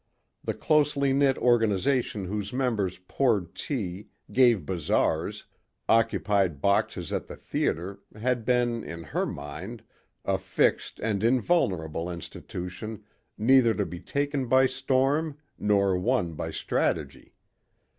The 0.43 0.55
closely 0.55 1.13
knit 1.13 1.37
organization 1.37 2.25
whose 2.25 2.51
members 2.51 2.97
poured 3.07 3.53
tea, 3.53 4.07
gave 4.31 4.65
bazaars, 4.65 5.45
occupied 5.87 6.59
boxes 6.59 7.13
at 7.13 7.27
the 7.27 7.35
theater 7.35 7.99
had 8.15 8.43
been, 8.43 8.83
in 8.83 9.03
her 9.03 9.27
mind, 9.27 9.83
a 10.25 10.39
fixed 10.39 10.99
and 11.01 11.23
invulnerable 11.23 12.09
institution 12.09 13.03
neither 13.37 13.75
to 13.75 13.85
be 13.85 13.99
taken 13.99 14.47
by 14.47 14.65
storm 14.65 15.37
nor 15.59 15.95
won 15.95 16.33
by 16.33 16.49
strategy. 16.49 17.35